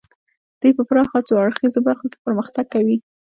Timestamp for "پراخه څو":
0.89-1.33